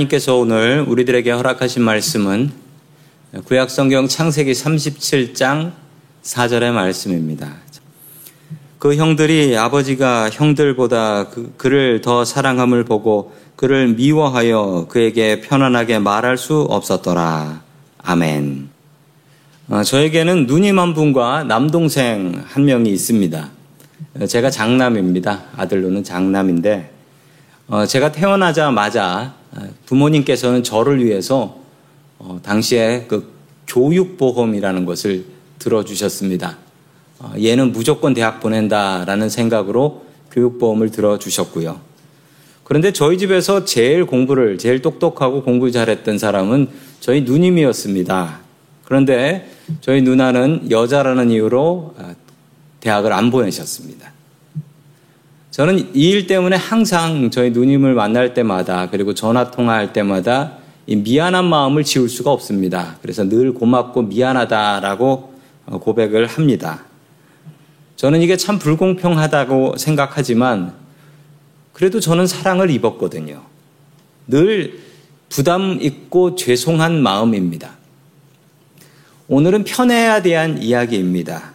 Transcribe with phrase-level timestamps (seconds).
[0.00, 2.50] 하나님께서 오늘 우리들에게 허락하신 말씀은
[3.44, 5.72] 구약성경 창세기 37장
[6.22, 7.56] 4절의 말씀입니다.
[8.78, 16.60] 그 형들이 아버지가 형들보다 그, 그를 더 사랑함을 보고 그를 미워하여 그에게 편안하게 말할 수
[16.62, 17.62] 없었더라.
[17.98, 18.68] 아멘.
[19.68, 23.50] 어, 저에게는 누님 한 분과 남동생 한 명이 있습니다.
[24.28, 25.42] 제가 장남입니다.
[25.56, 26.99] 아들로는 장남인데, 어,
[27.86, 29.34] 제가 태어나자마자
[29.86, 31.58] 부모님께서는 저를 위해서
[32.18, 33.32] 어, 당시에 그
[33.66, 35.24] 교육보험이라는 것을
[35.58, 36.58] 들어주셨습니다.
[37.18, 41.80] 어, 얘는 무조건 대학 보낸다라는 생각으로 교육보험을 들어주셨고요.
[42.64, 46.68] 그런데 저희 집에서 제일 공부를, 제일 똑똑하고 공부 잘했던 사람은
[47.00, 48.40] 저희 누님이었습니다.
[48.84, 49.50] 그런데
[49.80, 52.14] 저희 누나는 여자라는 이유로 아,
[52.80, 54.12] 대학을 안 보내셨습니다.
[55.50, 61.44] 저는 이 일 때문에 항상 저희 누님을 만날 때마다 그리고 전화 통화할 때마다 이 미안한
[61.44, 62.96] 마음을 지울 수가 없습니다.
[63.02, 65.34] 그래서 늘 고맙고 미안하다라고
[65.66, 66.84] 어, 고백을 합니다.
[67.96, 70.72] 저는 이게 참 불공평하다고 생각하지만
[71.72, 73.42] 그래도 저는 사랑을 입었거든요.
[74.26, 74.80] 늘
[75.28, 77.72] 부담 있고 죄송한 마음입니다.
[79.28, 81.52] 오늘은 편애에 대한 이야기입니다.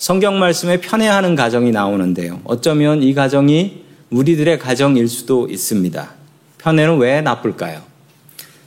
[0.00, 2.40] 성경 말씀에 편애하는 가정이 나오는데요.
[2.44, 6.10] 어쩌면 이 가정이 우리들의 가정일 수도 있습니다.
[6.56, 7.82] 편애는 왜 나쁠까요?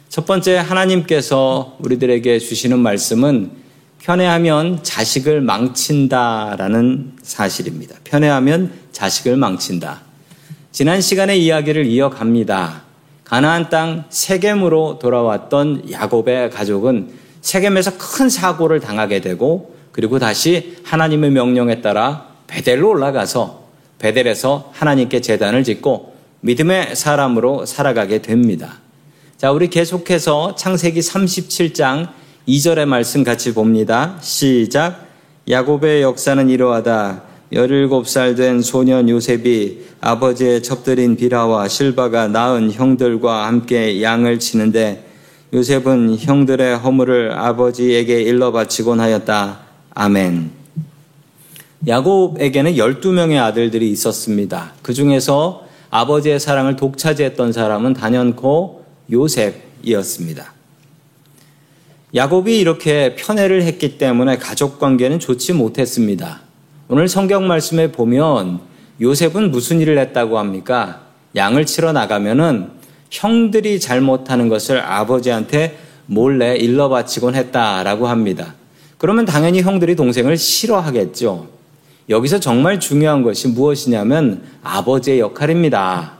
[0.09, 3.50] 첫 번째 하나님께서 우리들에게 주시는 말씀은
[4.03, 7.95] 편애하면 자식을 망친다라는 사실입니다.
[8.03, 10.01] 편애하면 자식을 망친다.
[10.71, 12.83] 지난 시간의 이야기를 이어갑니다.
[13.24, 17.09] 가나안 땅 세겜으로 돌아왔던 야곱의 가족은
[17.41, 23.63] 세겜에서 큰 사고를 당하게 되고 그리고 다시 하나님의 명령에 따라 베델로 올라가서
[24.00, 28.80] 베델에서 하나님께 재단을 짓고 믿음의 사람으로 살아가게 됩니다.
[29.38, 32.10] 자, 우리 계속해서 창세기 37장
[32.48, 34.18] 2절의 말씀 같이 봅니다.
[34.19, 35.07] 시작.
[35.50, 37.22] 야곱의 역사는 이러하다.
[37.54, 45.06] 17살 된 소년 요셉이 아버지의 첩들인 비라와 실바가 낳은 형들과 함께 양을 치는데
[45.54, 49.60] 요셉은 형들의 허물을 아버지에게 일러 바치곤 하였다.
[49.95, 50.51] 아멘.
[51.88, 54.74] 야곱에게는 12명의 아들들이 있었습니다.
[54.81, 60.54] 그 중에서 아버지의 사랑을 독차지했던 사람은 단연코 요셉이었습니다.
[62.16, 66.42] 야곱이 이렇게 편애를 했기 때문에 가족 관계는 좋지 못했습니다.
[66.88, 68.62] 오늘 성경 말씀에 보면
[69.01, 71.01] 요셉은 무슨 일을 했다고 합니까?
[71.36, 72.69] 양을 치러 나가면은
[73.10, 78.56] 형들이 잘못하는 것을 아버지한테 몰래 일러 바치곤 했다라고 합니다.
[79.04, 81.50] 그러면 당연히 형들이 동생을 싫어하겠죠.
[82.08, 86.14] 여기서 정말 중요한 것이 무엇이냐면 아버지의 역할입니다.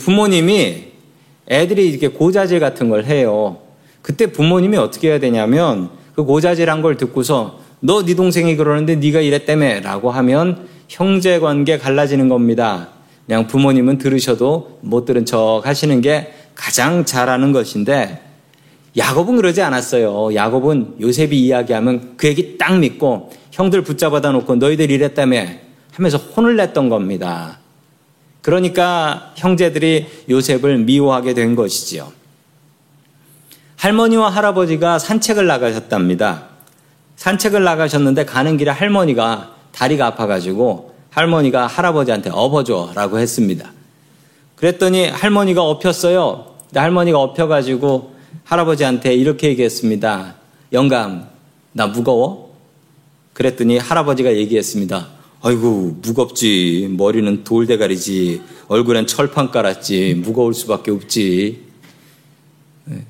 [0.00, 0.84] 부모님이
[1.50, 3.58] 애들이 이렇게 고자질 같은 걸 해요.
[4.00, 10.10] 그때 부모님이 어떻게 해야 되냐면 그 고자질한 걸 듣고서 너 네 동생이 그러는데 네가 이랬다며라고
[10.10, 12.88] 하면 형제 관계 갈라지는 겁니다.
[13.26, 18.27] 그냥 부모님은 들으셔도 못 들은 척 하시는 게 가장 잘하는 것인데
[18.96, 20.34] 야곱은 그러지 않았어요.
[20.34, 25.44] 야곱은 요셉이 이야기하면 그 얘기 딱 믿고 형들 붙잡아다 놓고 너희들 이랬다며
[25.92, 27.58] 하면서 혼을 냈던 겁니다.
[28.40, 32.12] 그러니까 형제들이 요셉을 미워하게 된 것이지요.
[33.76, 36.46] 할머니와 할아버지가 산책을 나가셨답니다.
[37.16, 43.72] 산책을 나가셨는데 가는 길에 할머니가 다리가 아파가지고 할머니가 할아버지한테 업어줘라고 했습니다.
[44.56, 46.54] 그랬더니 할머니가 업혔어요.
[46.74, 50.34] 할머니가 업혀가지고 할아버지한테 이렇게 얘기했습니다.
[50.72, 51.28] 영감,
[51.72, 52.54] 나 무거워?
[53.32, 55.08] 그랬더니 할아버지가 얘기했습니다.
[55.40, 56.88] 아이고, 무겁지.
[56.96, 58.42] 머리는 돌대가리지.
[58.66, 60.22] 얼굴엔 철판 깔았지.
[60.24, 61.62] 무거울 수밖에 없지.
[62.86, 63.04] 네.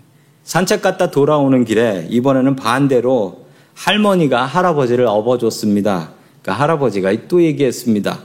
[0.44, 6.12] 산책 갔다 돌아오는 길에 이번에는 반대로 할머니가 할아버지를 업어줬습니다.
[6.43, 8.21] 그러니까 할아버지가 또 얘기했습니다.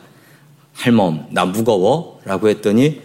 [0.73, 2.19] 할멈, 나 무거워?
[2.25, 3.01] 라고 했더니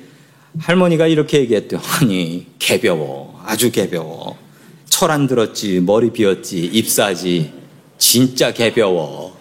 [0.58, 1.80] 할머니가 이렇게 얘기했대요.
[2.00, 3.37] 아니, 개벼워.
[3.48, 4.36] 아주 개벼워.
[4.90, 7.50] 철 안 들었지, 머리 비었지, 입사지.
[7.96, 9.34] 진짜 개벼워.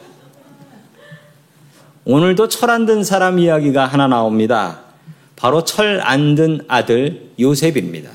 [2.06, 4.80] 오늘도 철 안 든 사람 이야기가 하나 나옵니다.
[5.36, 8.10] 바로 철 안 든 아들 요셉입니다.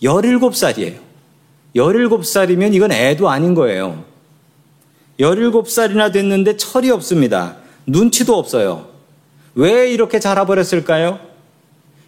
[0.00, 0.98] 17살이에요.
[1.74, 4.04] 17살이면 이건 애도 아닌 거예요.
[5.18, 7.56] 17살이나 됐는데 철이 없습니다.
[7.86, 8.86] 눈치도 없어요.
[9.56, 11.18] 왜 이렇게 자라버렸을까요?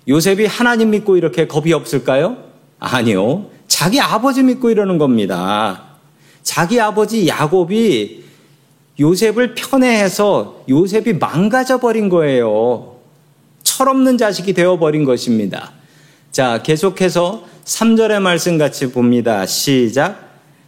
[0.08, 2.53] 요셉이 하나님 믿고 이렇게 겁이 없을까요?
[2.84, 3.46] 아니요.
[3.66, 5.82] 자기 아버지 믿고 이러는 겁니다.
[6.42, 8.24] 자기 아버지 야곱이
[9.00, 12.96] 요셉을 편애해서 요셉이 망가져 버린 거예요.
[13.62, 15.72] 철없는 자식이 되어 버린 것입니다.
[16.30, 19.46] 자, 계속해서 3절의 말씀 같이 봅니다.
[19.46, 20.24] 시작.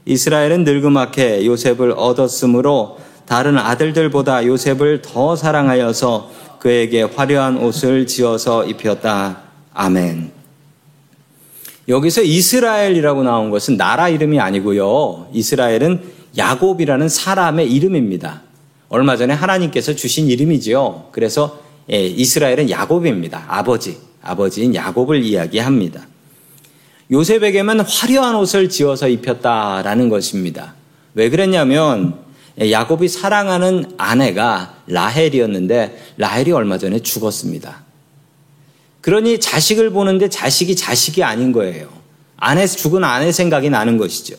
[0.07, 6.31] 이스라엘은 늙음하게 요셉을 얻었으므로 다른 아들들보다 요셉을 더 사랑하여서
[6.61, 9.43] 그에게 화려한 옷을 지어서 입혔다.
[9.75, 10.36] 아멘.
[11.89, 15.29] 여기서 이스라엘이라고 나온 것은 나라 이름이 아니고요.
[15.33, 16.01] 이스라엘은
[16.37, 18.43] 야곱이라는 사람의 이름입니다.
[18.89, 21.09] 얼마 전에 하나님께서 주신 이름이지요.
[21.13, 23.45] 그래서 예, 이스라엘은 야곱입니다.
[23.49, 26.07] 아버지, 아버지인 야곱을 이야기합니다.
[27.13, 30.75] 요셉에게만 화려한 옷을 지어서 입혔다라는 것입니다.
[31.15, 32.19] 왜 그랬냐면
[32.59, 37.86] 야곱이 사랑하는 아내가 라헬이었는데 라헬이 얼마 전에 죽었습니다.
[39.07, 41.87] 그러니 자식을 보는데 자식이 자식이 아닌 거예요.
[42.37, 44.35] 아내 죽은 아내 생각이 나는 것이죠.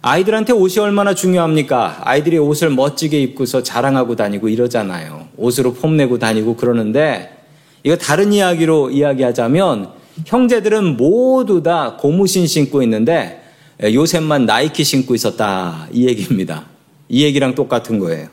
[0.00, 2.00] 아이들한테 옷이 얼마나 중요합니까?
[2.04, 5.28] 아이들이 옷을 멋지게 입고서 자랑하고 다니고 이러잖아요.
[5.36, 7.36] 옷으로 폼내고 다니고 그러는데
[7.82, 9.90] 이거 다른 이야기로 이야기하자면
[10.24, 13.42] 형제들은 모두 다 고무신 신고 있는데
[13.82, 15.86] 요셉만 나이키 신고 있었다.
[15.92, 16.64] 이 얘기입니다.
[17.10, 18.28] 이 얘기랑 똑같은 거예요.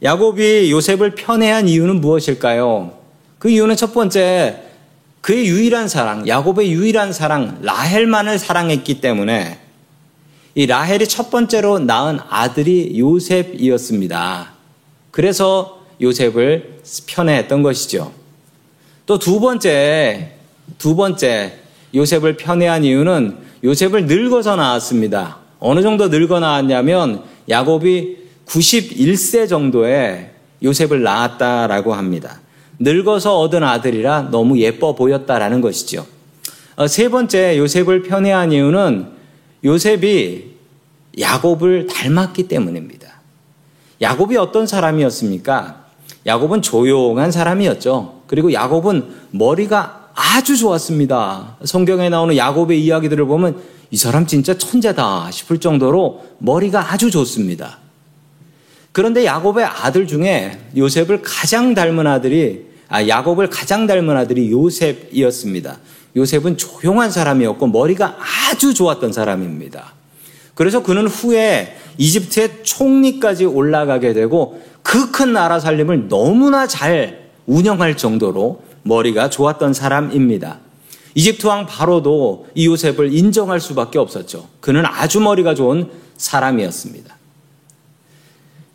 [0.00, 3.02] 야곱이 요셉을 편애한 이유는 무엇일까요?
[3.44, 4.62] 그 이유는 첫 번째,
[5.20, 9.58] 그의 유일한 사랑, 야곱의 유일한 사랑, 라헬만을 사랑했기 때문에
[10.54, 14.50] 이 라헬이 첫 번째로 낳은 아들이 요셉이었습니다.
[15.10, 18.14] 그래서 요셉을 편애했던 것이죠.
[19.04, 20.32] 또 두 번째,
[20.78, 21.58] 두 번째
[21.94, 25.36] 요셉을 편애한 이유는 요셉을 늙어서 낳았습니다.
[25.60, 30.30] 어느 정도 늙어 낳았냐면 야곱이 91세 정도에
[30.62, 32.40] 요셉을 낳았다라고 합니다.
[32.78, 36.06] 늙어서 얻은 아들이라 너무 예뻐 보였다라는 것이죠.
[36.76, 39.06] 어, 세 번째 요셉을 편애한 이유는
[39.64, 40.54] 요셉이
[41.18, 43.08] 야곱을 닮았기 때문입니다.
[44.00, 45.84] 야곱이 어떤 사람이었습니까?
[46.26, 48.22] 야곱은 조용한 사람이었죠.
[48.26, 51.58] 그리고 야곱은 머리가 아주 좋았습니다.
[51.64, 57.78] 성경에 나오는 야곱의 이야기들을 보면 이 사람 진짜 천재다 싶을 정도로 머리가 아주 좋습니다.
[58.94, 65.78] 그런데 야곱의 아들 중에 요셉을 가장 닮은 아들이 아, 야곱을 가장 닮은 아들이 요셉이었습니다.
[66.14, 69.94] 요셉은 조용한 사람이었고 머리가 아주 좋았던 사람입니다.
[70.54, 78.62] 그래서 그는 후에 이집트의 총리까지 올라가게 되고 그 큰 나라 살림을 너무나 잘 운영할 정도로
[78.84, 80.60] 머리가 좋았던 사람입니다.
[81.16, 84.46] 이집트 왕 바로도 이 요셉을 인정할 수밖에 없었죠.
[84.60, 87.23] 그는 아주 머리가 좋은 사람이었습니다.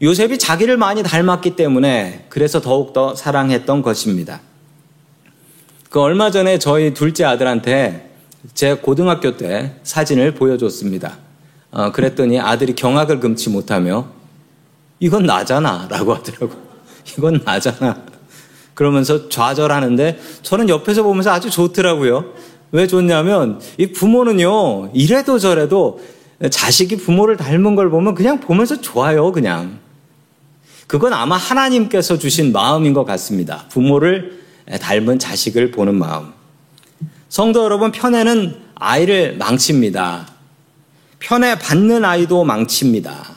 [0.01, 4.39] 요셉이 자기를 많이 닮았기 때문에 그래서 더욱더 사랑했던 것입니다.
[5.89, 8.11] 그 얼마 전에 저희 둘째 아들한테
[8.53, 11.17] 제 고등학교 때 사진을 보여줬습니다.
[11.71, 14.07] 어, 그랬더니 아들이 경악을 금치 못하며
[14.99, 16.53] 이건 나잖아 라고 하더라고.
[17.17, 18.03] 이건 나잖아.
[18.73, 22.33] 그러면서 좌절하는데 저는 옆에서 보면서 아주 좋더라고요.
[22.71, 25.99] 왜 좋냐면 이 부모는요, 이래도 저래도
[26.49, 29.79] 자식이 부모를 닮은 걸 보면 그냥 보면서 좋아요, 그냥.
[30.89, 33.65] 그건 아마 하나님께서 주신 마음인 것 같습니다.
[33.69, 34.39] 부모를
[34.81, 36.33] 닮은 자식을 보는 마음.
[37.29, 40.27] 성도 여러분, 편애는 아이를 망칩니다.
[41.19, 43.35] 편애 받는 아이도 망칩니다.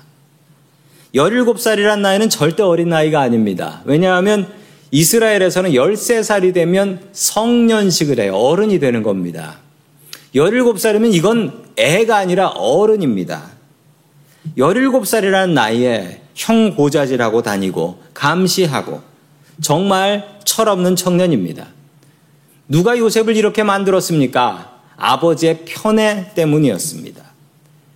[1.15, 3.83] 17살이란 나이는 절대 어린 나이가 아닙니다.
[3.85, 4.51] 왜냐하면
[4.91, 8.35] 이스라엘에서는 13살이 되면 성년식을 해요.
[8.35, 9.59] 어른이 되는 겁니다.
[10.35, 13.51] 17살이면 이건 애가 아니라 어른입니다.
[14.57, 19.03] 17살이라는 나이에 형 고자질하고 다니고 감시하고
[19.61, 21.69] 정말 철없는 청년입니다.
[22.69, 24.81] 누가 요셉을 이렇게 만들었습니까?
[24.97, 27.23] 아버지의 편애 때문이었습니다.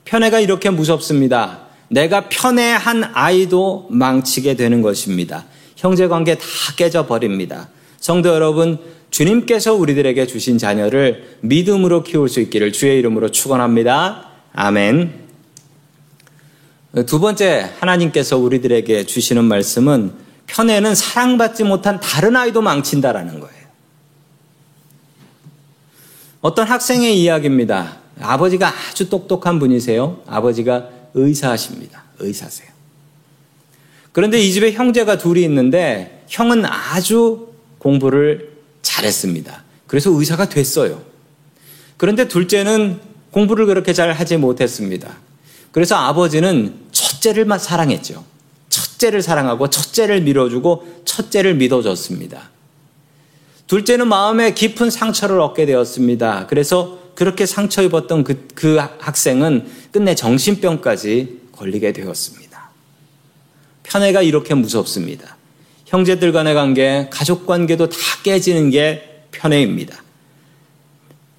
[0.05, 1.61] 편애가 이렇게 무섭습니다.
[1.89, 5.45] 내가 편애한 아이도 망치게 되는 것입니다.
[5.77, 6.45] 형제 관계 다
[6.77, 7.69] 깨져버립니다.
[7.99, 8.79] 성도 여러분,
[9.11, 14.29] 주님께서 우리들에게 주신 자녀를 믿음으로 키울 수 있기를 주의 이름으로 축원합니다.
[14.53, 15.26] 아멘.
[17.05, 20.13] 두 번째 하나님께서 우리들에게 주시는 말씀은
[20.47, 23.67] 편애는 사랑받지 못한 다른 아이도 망친다라는 거예요.
[26.41, 27.99] 어떤 학생의 이야기입니다.
[28.21, 30.23] 아버지가 아주 똑똑한 분이세요.
[30.27, 32.05] 아버지가 의사십니다.
[32.19, 32.69] 의사세요.
[34.13, 39.65] 그런데 이 집에 형제가 둘이 있는데 형은 아주 공부를 잘했습니다.
[39.87, 41.03] 그래서 의사가 됐어요.
[41.99, 43.01] 그런데 둘째는
[43.33, 45.26] 공부를 그렇게 잘 하지 못했습니다.
[45.77, 48.25] 그래서 아버지는 첫째를 사랑했죠.
[48.71, 52.49] 첫째를 사랑하고 첫째를 밀어주고 첫째를 믿어줬습니다.
[53.67, 56.47] 둘째는 마음에 깊은 상처를 얻게 되었습니다.
[56.47, 62.71] 그래서 그렇게 상처 입었던 그, 그 학생은 끝내 정신병까지 걸리게 되었습니다.
[63.83, 65.37] 편애가 이렇게 무섭습니다.
[65.85, 70.06] 형제들 간의 관계, 가족 관계도 다 깨지는 게 편애입니다.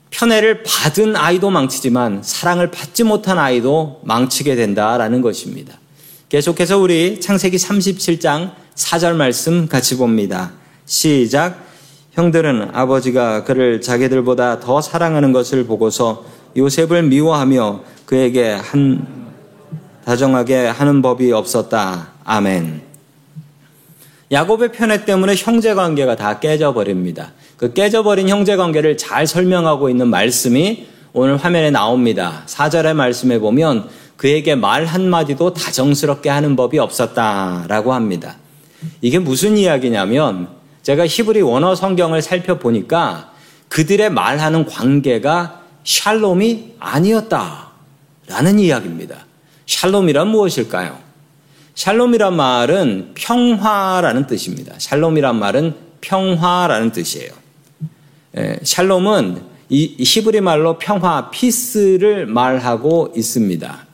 [0.10, 5.78] 편애를 받은 아이도 망치지만 사랑을 받지 못한 아이도 망치게 된다라는 것입니다.
[6.30, 10.52] 계속해서 우리 창세기 37장 4절 말씀 같이 봅니다.
[10.86, 11.66] 시작.
[12.12, 19.06] 형들은 아버지가 그를 자기들보다 더 사랑하는 것을 보고서 요셉을 미워하며 그에게 한
[20.06, 22.14] 다정하게 하는 법이 없었다.
[22.24, 22.82] 아멘.
[24.32, 27.32] 야곱의 편애 때문에 형제 관계가 다 깨져 버립니다.
[27.58, 32.44] 그 깨져버린 형제 관계를 잘 설명하고 있는 말씀이 오늘 화면에 나옵니다.
[32.46, 38.38] 4절의 말씀에 보면 그에게 말 한마디도 다정스럽게 하는 법이 없었다라고 합니다.
[39.02, 40.50] 이게 무슨 이야기냐면
[40.84, 43.32] 제가 히브리 원어 성경을 살펴보니까
[43.70, 49.26] 그들의 말하는 관계가 샬롬이 아니었다라는 이야기입니다.
[49.66, 50.98] 샬롬이란 무엇일까요?
[51.74, 54.76] 샬롬이란 말은 평화라는 뜻입니다.
[54.78, 57.47] 샬롬이란 말은 평화라는 뜻이에요.
[58.38, 63.88] 예, 샬롬은 이 히브리 말로 평화, peace를 말하고 있습니다.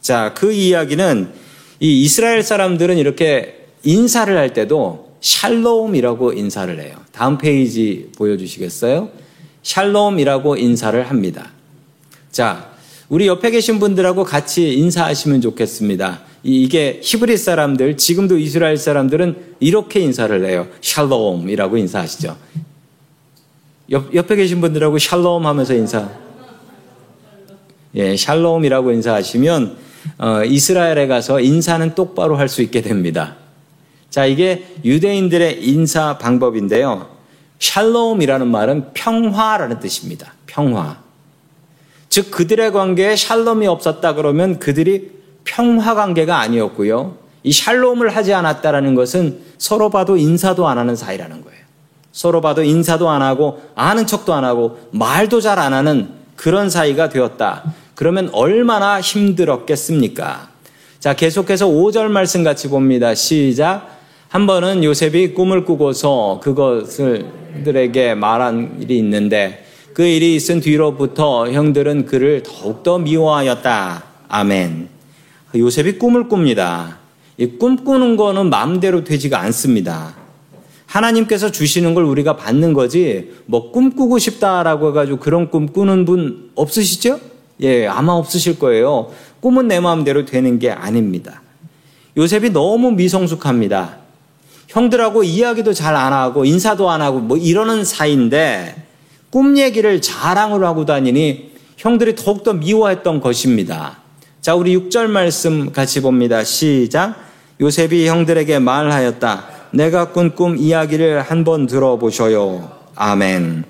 [0.00, 1.32] 자, 그 이야기는
[1.80, 6.96] 이 이스라엘 사람들은 이렇게 인사를 할 때도 샬롬이라고 인사를 해요.
[7.12, 9.08] 다음 페이지 보여주시겠어요?
[9.62, 11.50] 샬롬이라고 인사를 합니다.
[12.30, 12.70] 자,
[13.08, 16.22] 우리 옆에 계신 분들하고 같이 인사하시면 좋겠습니다.
[16.42, 20.66] 이게 히브리 사람들, 지금도 이스라엘 사람들은 이렇게 인사를 해요.
[20.80, 22.36] 샬롬이라고 인사하시죠.
[23.90, 26.08] 옆, 옆에 계신 분들하고 샬롬 하면서 인사.
[27.94, 29.76] 예, 샬롬이라고 인사하시면
[30.18, 33.36] 어, 이스라엘에 가서 인사는 똑바로 할 수 있게 됩니다.
[34.10, 37.08] 자, 이게 유대인들의 인사 방법인데요.
[37.58, 40.32] 샬롬이라는 말은 평화라는 뜻입니다.
[40.46, 40.98] 평화.
[42.08, 45.10] 즉 그들의 관계에 샬롬이 없었다 그러면 그들이
[45.44, 47.16] 평화 관계가 아니었고요.
[47.42, 51.65] 이 샬롬을 하지 않았다라는 것은 서로 봐도 인사도 안 하는 사이라는 거예요.
[52.16, 57.10] 서로 봐도 인사도 안 하고 아는 척도 안 하고 말도 잘 안 하는 그런 사이가
[57.10, 57.74] 되었다.
[57.94, 60.48] 그러면 얼마나 힘들었겠습니까?
[60.98, 63.14] 자, 계속해서 5절 말씀 같이 봅니다.
[63.14, 63.98] 시작.
[64.28, 67.26] 한 번은 요셉이 꿈을 꾸고서 그것을
[67.64, 74.04] 들에게 말한 일이 있는데 그 일이 있은 뒤로부터 형들은 그를 더욱더 미워하였다.
[74.28, 74.88] 아멘.
[75.54, 76.96] 요셉이 꿈을 꿉니다.
[77.36, 80.25] 이 꿈꾸는 거는 마음대로 되지가 않습니다.
[80.96, 87.20] 하나님께서 주시는 걸 우리가 받는 거지, 뭐 꿈꾸고 싶다라고 해가지고 그런 꿈 꾸는 분 없으시죠?
[87.60, 89.12] 예, 아마 없으실 거예요.
[89.40, 91.42] 꿈은 내 마음대로 되는 게 아닙니다.
[92.16, 93.98] 요셉이 너무 미성숙합니다.
[94.68, 98.74] 형들하고 이야기도 잘 안 하고 인사도 안 하고 뭐 이러는 사이인데
[99.30, 103.98] 꿈 얘기를 자랑을 하고 다니니 형들이 더욱더 미워했던 것입니다.
[104.40, 106.42] 자, 우리 6절 말씀 같이 봅니다.
[106.42, 107.16] 시작.
[107.60, 109.55] 요셉이 형들에게 말하였다.
[109.76, 112.70] 내가 꾼 꿈 이야기를 한번 들어보셔요.
[112.94, 113.64] 아멘.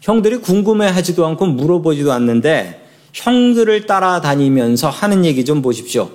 [0.00, 6.10] 형들이 궁금해 하지도 않고 물어보지도 않는데 형들을 따라다니면서 하는 얘기 좀 보십시오.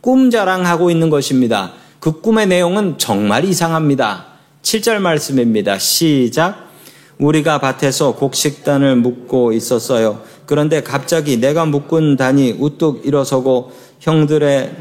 [0.00, 1.72] 꿈 자랑하고 있는 것입니다.
[1.98, 4.26] 그 꿈의 내용은 정말 이상합니다.
[4.62, 5.78] 7절 말씀입니다.
[5.78, 6.70] 시작.
[7.18, 10.22] 우리가 밭에서 곡식단을 묶고 있었어요.
[10.46, 14.72] 그런데 갑자기 내가 묶은 단이 우뚝 일어서고 형들의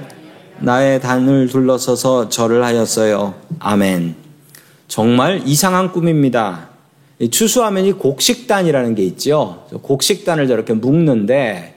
[0.64, 3.34] 나의 단을 둘러서서 절을 하였어요.
[3.60, 4.16] 아멘.
[4.88, 6.70] 정말 이상한 꿈입니다.
[7.32, 9.66] 추수하면 이 곡식단이라는 게 있죠.
[9.82, 11.76] 곡식단을 저렇게 묶는데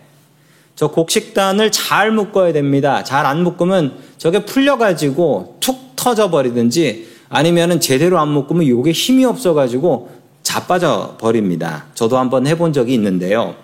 [0.76, 3.04] 저 곡식단을 잘 묶어야 됩니다.
[3.04, 10.10] 잘 안 묶으면 저게 풀려가지고 툭 터져 버리든지 아니면은 제대로 안 묶으면 이게 힘이 없어가지고
[10.42, 11.86] 자빠져 버립니다.
[11.94, 13.54] 저도 한번 해본 적이 있는데요.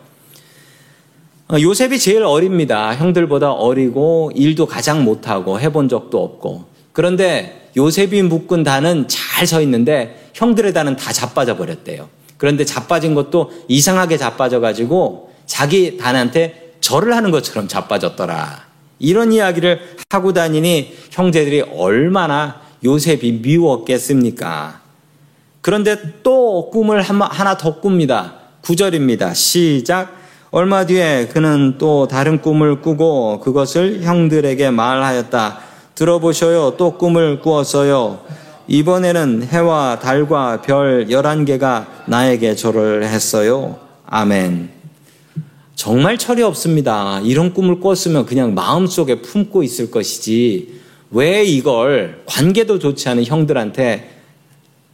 [1.52, 2.94] 어, 요셉이 제일 어립니다.
[2.94, 6.64] 형들보다 어리고 일도 가장 못하고 해본 적도 없고.
[6.92, 12.08] 그런데 요셉이 묶은 단은 잘 서 있는데 형들의 단은 다 자빠져 버렸대요.
[12.36, 18.66] 그런데 자빠진 것도 이상하게 자빠져 가지고 자기 단한테 절을 하는 것처럼 자빠졌더라.
[18.98, 24.82] 이런 이야기를 하고 다니니 형제들이 얼마나 요셉이 미웠겠습니까?
[25.62, 28.34] 그런데 또 꿈을 하나 더 꿉니다.
[28.62, 29.34] 9절입니다.
[29.34, 30.19] 시작.
[30.52, 35.60] 얼마 뒤에 그는 또 다른 꿈을 꾸고 그것을 형들에게 말하였다.
[35.94, 36.74] 들어보셔요.
[36.76, 38.20] 또 꿈을 꾸었어요.
[38.66, 43.78] 이번에는 해와 달과 별 11개가 나에게 절을 했어요.
[44.06, 44.70] 아멘.
[45.76, 47.20] 정말 철이 없습니다.
[47.20, 50.80] 이런 꿈을 꿨으면 그냥 마음속에 품고 있을 것이지
[51.12, 54.20] 왜 이걸 관계도 좋지 않은 형들한테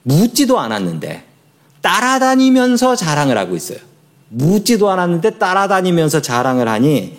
[0.03, 1.25] 묻지도 않았는데
[1.81, 3.79] 따라다니면서 자랑을 하고 있어요.
[4.29, 7.17] 묻지도 않았는데 따라다니면서 자랑을 하니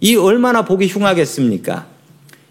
[0.00, 1.86] 이 얼마나 보기 흉하겠습니까?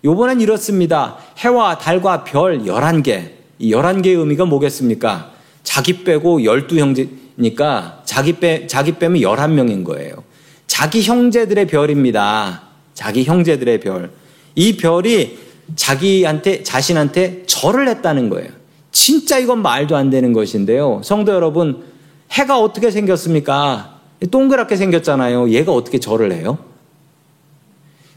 [0.04, 1.18] 요번엔 이렇습니다.
[1.38, 3.32] 해와 달과 별 11개.
[3.60, 5.32] 이 11개의 의미가 뭐겠습니까?
[5.63, 10.24] 자기 빼고 12형제니까 자기 빼, 자기 빼면 11명인 거예요.
[10.68, 12.63] 자기 형제들의 별입니다.
[12.94, 14.12] 자기 형제들의 별.
[14.56, 15.38] 이 별이
[15.76, 18.50] 자기한테, 자신한테 절을 했다는 거예요.
[18.92, 21.02] 진짜 이건 말도 안 되는 것인데요.
[21.04, 21.84] 성도 여러분,
[22.32, 23.93] 해가 어떻게 생겼습니까?
[24.28, 25.50] 동그랗게 생겼잖아요.
[25.50, 26.58] 얘가 어떻게 절을 해요?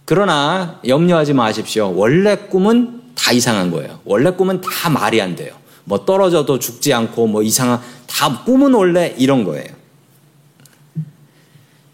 [0.05, 1.92] 그러나 염려하지 마십시오.
[1.97, 4.01] 원래 꿈은 다 이상한 거예요.
[4.05, 5.55] 원래 꿈은 다 말이 안 돼요.
[5.85, 9.66] 뭐 떨어져도 죽지 않고 뭐 이상한 다 꿈은 원래 이런 거예요.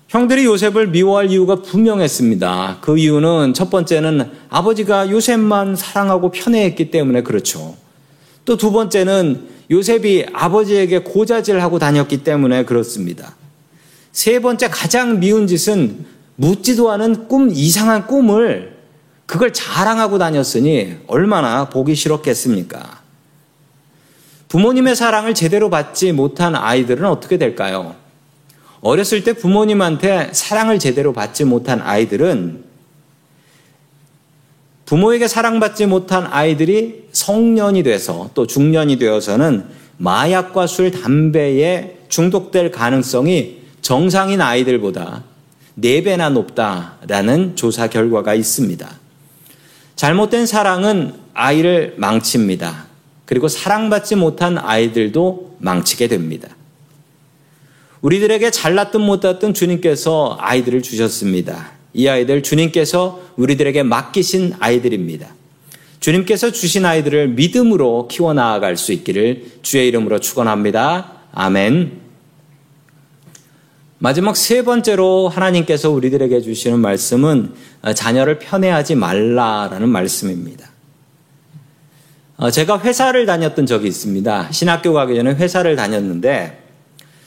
[0.09, 2.79] 형들이 요셉을 미워할 이유가 분명했습니다.
[2.83, 7.77] 그 이유는 첫 번째는 아버지가 요셉만 사랑하고 편애했기 때문에 그렇죠.
[8.45, 13.35] 또 두 번째는 요셉이 아버지에게 고자질하고 다녔기 때문에 그렇습니다.
[14.13, 16.05] 세 번째 가장 미운 짓은
[16.37, 18.77] 묻지도 않은 꿈, 이상한 꿈을
[19.27, 23.01] 그걸 자랑하고 다녔으니 얼마나 보기 싫었겠습니까?
[24.49, 27.97] 부모님의 사랑을 제대로 받지 못한 아이들은 어떻게 될까요?
[28.83, 32.65] 어렸을 때 부모님한테 사랑을 제대로 받지 못한 아이들은
[34.85, 39.65] 부모에게 사랑받지 못한 아이들이 성년이 돼서 또 중년이 되어서는
[39.97, 45.25] 마약과 술, 담배에 중독될 가능성이 정상인 아이들보다
[45.79, 48.89] 4배나 높다라는 조사 결과가 있습니다.
[49.97, 52.87] 잘못된 사랑은 아이를 망칩니다.
[53.27, 56.49] 그리고 사랑받지 못한 아이들도 망치게 됩니다.
[58.01, 61.73] 우리들에게 잘났든 못났든 주님께서 아이들을 주셨습니다.
[61.95, 65.29] 이 아이들 주님께서 우리들에게 맡기신 아이들입니다.
[66.01, 71.13] 주님께서 주신 아이들을 믿음으로 키워나갈 수 있기를 주의 이름으로 축원합니다.
[71.33, 72.02] 아멘.
[74.03, 77.55] 마지막 세 번째로 하나님께서 우리들에게 주시는 말씀은
[77.95, 80.69] 자녀를 편애하지 말라라는 말씀입니다.
[82.37, 84.51] 어, 제가 회사를 다녔던 적이 있습니다.
[84.51, 86.65] 신학교 가기 전에 회사를 다녔는데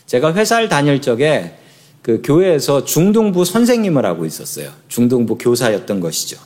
[0.05, 1.55] 제가 회사를 다닐 적에
[2.01, 4.69] 그 교회에서 중등부 선생님을 하고 있었어요.
[4.89, 6.37] 중등부 교사였던 것이죠.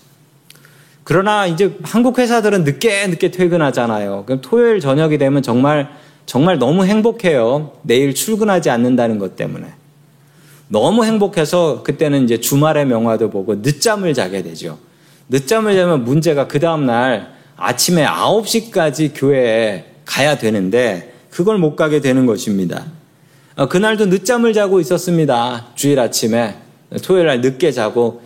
[1.03, 4.25] 그러나 이제 한국 회사들은 늦게 늦게 퇴근하잖아요.
[4.27, 5.89] 그럼 토요일 저녁이 되면 정말
[6.27, 7.71] 정말 너무 행복해요.
[7.81, 9.78] 내일 출근하지 않는다는 것 때문에.
[10.69, 14.77] 너무 행복해서 그때는 이제 주말의 명화도 보고 늦잠을 자게 되죠.
[15.27, 22.85] 늦잠을 자면 문제가 그 다음날 아침에 9시까지 교회에 가야 되는데 그걸 못 가게 되는 것입니다.
[23.55, 25.67] 어, 그날도 늦잠을 자고 있었습니다.
[25.75, 26.55] 주일 아침에
[27.03, 28.21] 토요일 날 늦게 자고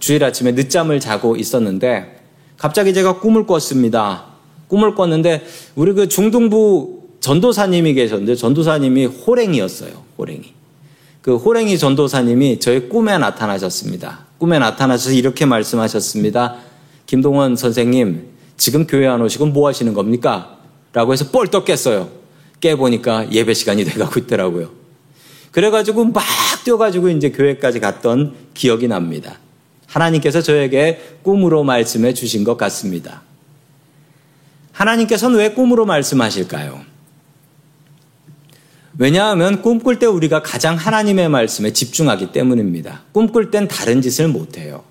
[0.00, 2.20] 주일 아침에 늦잠을 자고 있었는데
[2.56, 4.24] 갑자기 제가 꿈을 꿨습니다.
[4.68, 9.90] 꿈을 꿨는데 우리 그 중등부 전도사님이 계셨는데 전도사님이 호랭이였어요.
[10.16, 10.57] 호랭이.
[11.28, 14.20] 그 호랭이 전도사님이 저의 꿈에 나타나셨습니다.
[14.38, 16.56] 꿈에 나타나셔서 이렇게 말씀하셨습니다.
[17.04, 20.56] 김동원 선생님, 지금 교회 안 오시고 뭐 하시는 겁니까?
[20.94, 22.08] 라고 해서 뻘떡 깼어요.
[22.60, 24.70] 깨보니까 예배 시간이 돼가고 있더라고요.
[25.50, 26.24] 그래가지고 막
[26.64, 29.38] 뛰어가지고 이제 교회까지 갔던 기억이 납니다.
[29.86, 33.20] 하나님께서 저에게 꿈으로 말씀해 주신 것 같습니다.
[34.72, 36.80] 하나님께서는 왜 꿈으로 말씀하실까요?
[38.98, 43.02] 왜냐하면 꿈꿀 때 우리가 가장 하나님의 말씀에 집중하기 때문입니다.
[43.12, 44.82] 꿈꿀 땐 다른 짓을 못해요.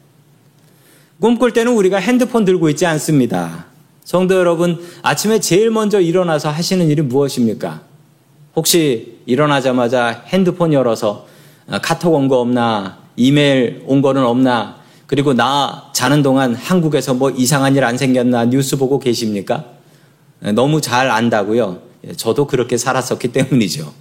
[1.19, 3.65] 꿈꿀 때는 우리가 핸드폰 들고 있지 않습니다.
[4.05, 7.81] 성도 여러분, 아침에 제일 먼저 일어나서 하시는 일이 무엇입니까?
[8.55, 11.27] 혹시 일어나자마자 핸드폰 열어서
[11.69, 17.29] 아, 카톡 온 거 없나, 이메일 온 거는 없나, 그리고 나 자는 동안 한국에서 뭐
[17.29, 19.65] 이상한 일 안 생겼나 뉴스 보고 계십니까?
[20.39, 21.86] 네, 너무 잘 안다고요.
[22.05, 23.93] 예, 저도 그렇게 살았었기 때문이죠.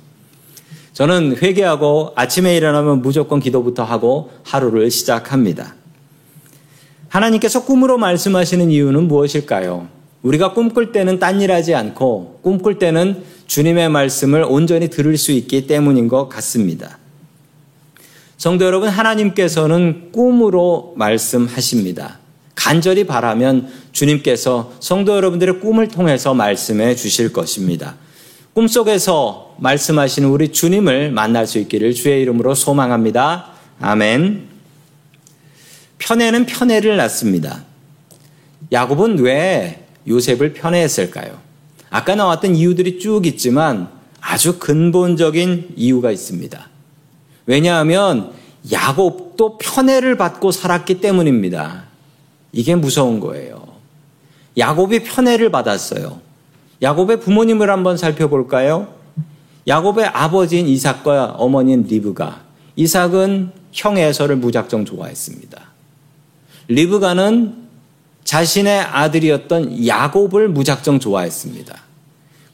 [0.93, 5.75] 저는 회개하고 아침에 일어나면 무조건 기도부터 하고 하루를 시작합니다.
[7.09, 9.89] 하나님께서 꿈으로 말씀하시는 이유는 무엇일까요?
[10.23, 15.67] 우리가 꿈꿀 때는 딴 일 하지 않고 꿈꿀 때는 주님의 말씀을 온전히 들을 수 있기
[15.67, 16.99] 때문인 것 같습니다.
[18.37, 22.19] 성도 여러분, 하나님께서는 꿈으로 말씀하십니다.
[22.57, 27.95] 간절히 바라면 주님께서 성도 여러분들의 꿈을 통해서 말씀해 주실 것입니다.
[28.55, 33.53] 꿈속에서 말씀하시는 우리 주님을 만날 수 있기를 주의 이름으로 소망합니다.
[33.81, 34.49] 아멘.
[35.99, 37.65] 편애는 편애를 낳습니다.
[38.73, 41.39] 야곱은 왜 요셉을 편애했을까요?
[41.91, 43.89] 아까 나왔던 이유들이 쭉 있지만
[44.21, 46.69] 아주 근본적인 이유가 있습니다.
[47.47, 48.33] 왜냐하면
[48.73, 51.86] 야곱도 편애를 받고 살았기 때문입니다.
[52.53, 53.67] 이게 무서운 거예요.
[54.57, 56.21] 야곱이 편애를 받았어요.
[56.83, 58.89] 야곱의 부모님을 한번 살펴볼까요?
[59.67, 62.43] 야곱의 아버지인 이삭과 어머니인 리브가
[62.77, 65.61] 이삭은 형 에서를 무작정 좋아했습니다.
[66.69, 67.67] 리브가는
[68.25, 71.87] 자신의 아들이었던 야곱을 무작정 좋아했습니다.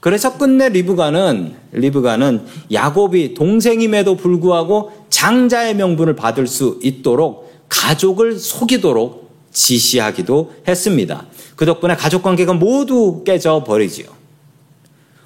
[0.00, 10.54] 그래서 끝내 리브가는 리브가는 야곱이 동생임에도 불구하고 장자의 명분을 받을 수 있도록 가족을 속이도록 지시하기도
[10.66, 11.26] 했습니다.
[11.56, 14.06] 그 덕분에 가족 관계가 모두 깨져 버리지요.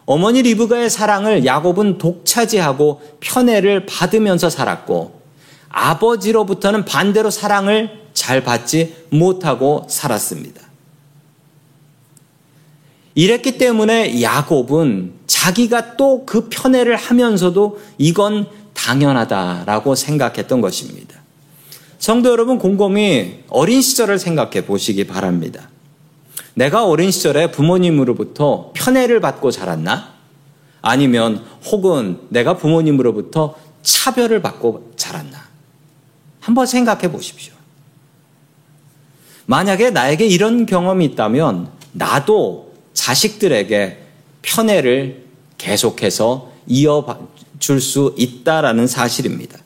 [0.05, 5.21] 어머니 리브가의 사랑을 야곱은 독차지하고 편애를 받으면서 살았고
[5.69, 10.63] 아버지로부터는 반대로 사랑을 잘 받지 못하고 살았습니다.
[13.15, 21.26] 이랬기 때문에 야곱은 자기가 또 그 편애를 하면서도 이건 당연하다라고 생각했던 것입니다.
[22.07, 25.69] 성도 여러분 곰곰이 어린 시절을 생각해 보시기 바랍니다.
[26.55, 30.15] 내가 어린 시절에 부모님으로부터 편애를 받고 자랐나?
[30.83, 35.49] 아니면 혹은 내가 부모님으로부터 차별을 받고 자랐나?
[36.39, 37.55] 한번 생각해 보십시오.
[39.47, 43.99] 만약에 나에게 이런 경험이 있다면 나도 자식들에게
[44.43, 45.25] 편애를
[45.59, 49.66] 계속해서 이어줄 수 있다라는 사실입니다.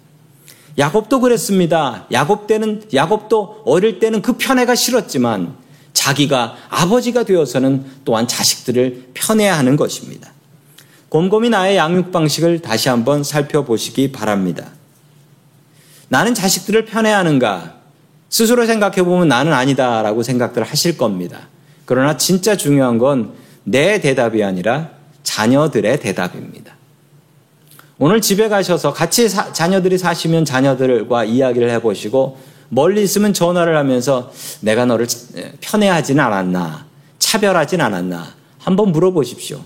[0.78, 2.06] 야곱도 그랬습니다.
[2.12, 5.54] 야곱 때는 야곱도 어릴 때는 그 편애가 싫었지만
[5.92, 10.32] 자기가 아버지가 되어서는 또한 자식들을 편애하는 것입니다.
[11.08, 14.68] 곰곰이 나의 양육 방식을 다시 한번 살펴보시기 바랍니다.
[16.08, 17.74] 나는 자식들을 편애하는가?
[18.28, 21.48] 스스로 생각해 보면 나는 아니다라고 생각들 하실 겁니다.
[21.84, 24.90] 그러나 진짜 중요한 건 내 대답이 아니라
[25.22, 26.74] 자녀들의 대답입니다.
[28.02, 32.38] 오늘 집에 가셔서 같이 사, 자녀들이 사시면 자녀들과 이야기를 해보시고
[32.70, 34.32] 멀리 있으면 전화를 하면서
[34.62, 35.06] 내가 너를
[35.60, 36.86] 편애하진 않았나,
[37.18, 38.26] 차별하진 않았나
[38.58, 39.60] 한번 물어보십시오.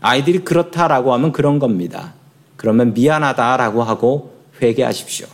[0.00, 2.14] 아이들이 그렇다라고 하면 그런 겁니다.
[2.54, 5.26] 그러면 미안하다라고 하고 회개하십시오.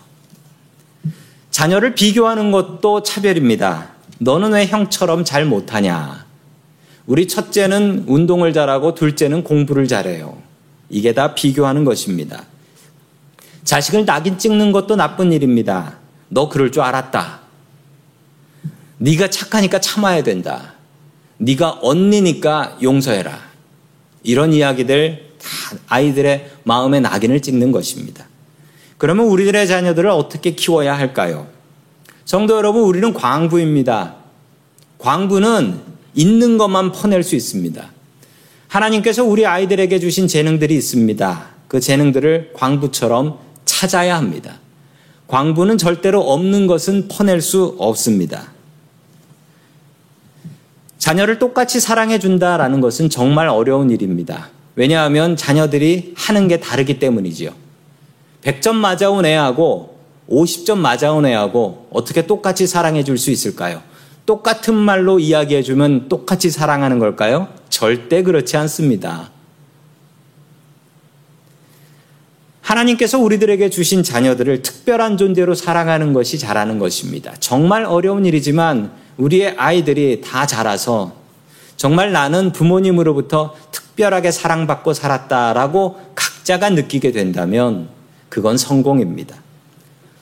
[1.50, 3.90] 자녀를 비교하는 것도 차별입니다.
[4.20, 6.24] 너는 왜 형처럼 잘 못하냐?
[7.06, 10.41] 우리 첫째는 운동을 잘하고 둘째는 공부를 잘해요.
[10.92, 12.44] 이게 다 비교하는 것입니다.
[13.64, 15.96] 자식을 낙인 찍는 것도 나쁜 일입니다.
[16.28, 17.40] 너 그럴 줄 알았다.
[18.98, 20.74] 네가 착하니까 참아야 된다.
[21.38, 23.36] 네가 언니니까 용서해라.
[24.22, 25.48] 이런 이야기들 다
[25.88, 28.26] 아이들의 마음에 낙인을 찍는 것입니다.
[28.98, 31.48] 그러면 우리들의 자녀들을 어떻게 키워야 할까요?
[32.26, 34.14] 성도 여러분, 우리는 광부입니다.
[34.98, 35.80] 광부는
[36.14, 37.90] 있는 것만 퍼낼 수 있습니다.
[38.72, 41.46] 하나님께서 우리 아이들에게 주신 재능들이 있습니다.
[41.68, 44.60] 그 재능들을 광부처럼 찾아야 합니다.
[45.26, 48.50] 광부는 절대로 없는 것은 퍼낼 수 없습니다.
[50.96, 54.48] 자녀를 똑같이 사랑해 준다라는 것은 정말 어려운 일입니다.
[54.74, 57.50] 왜냐하면 자녀들이 하는 게 다르기 때문이지요.
[58.42, 59.98] 100점 맞아온 애하고
[60.30, 63.82] 50점 맞아온 애하고 어떻게 똑같이 사랑해 줄 수 있을까요?
[64.26, 67.48] 똑같은 말로 이야기해 주면 똑같이 사랑하는 걸까요?
[67.68, 69.30] 절대 그렇지 않습니다.
[72.60, 77.34] 하나님께서 우리들에게 주신 자녀들을 특별한 존재로 사랑하는 것이 잘하는 것입니다.
[77.40, 81.12] 정말 어려운 일이지만 우리의 아이들이 다 자라서
[81.76, 87.88] 정말 나는 부모님으로부터 특별하게 사랑받고 살았다라고 각자가 느끼게 된다면
[88.28, 89.36] 그건 성공입니다.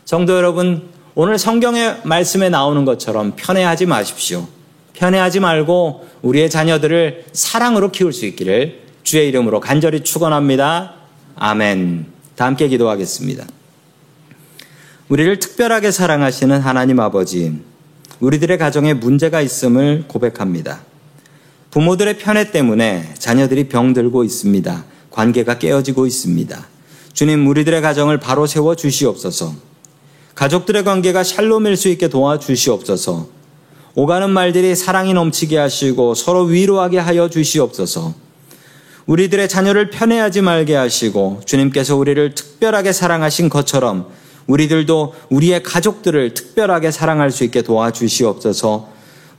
[0.04, 0.88] 성도 여러분,
[1.22, 4.48] 오늘 성경의 말씀에 나오는 것처럼 편애하지 마십시오.
[4.94, 10.94] 편애하지 말고 우리의 자녀들을 사랑으로 키울 수 있기를 주의 이름으로 간절히 축원합니다.
[11.36, 12.06] 아멘.
[12.36, 13.44] 다 함께 기도하겠습니다.
[15.10, 17.52] 우리를 특별하게 사랑하시는 하나님 아버지,
[18.20, 20.80] 우리들의 가정에 문제가 있음을 고백합니다.
[21.70, 24.84] 부모들의 편애 때문에 자녀들이 병들고 있습니다.
[25.10, 26.66] 관계가 깨어지고 있습니다.
[27.12, 29.69] 주님, 우리들의 가정을 바로 세워 주시옵소서.
[30.34, 33.28] 가족들의 관계가 샬롬일 수 있게 도와주시옵소서.
[33.94, 38.14] 오가는 말들이 사랑이 넘치게 하시고 서로 위로하게 하여 주시옵소서.
[39.06, 44.06] 우리들의 자녀를 편애하지 말게 하시고 주님께서 우리를 특별하게 사랑하신 것처럼
[44.46, 48.88] 우리들도 우리의 가족들을 특별하게 사랑할 수 있게 도와주시옵소서.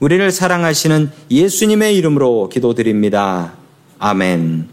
[0.00, 3.52] 우리를 사랑하시는 예수님의 이름으로 기도드립니다.
[3.98, 4.71] 아멘.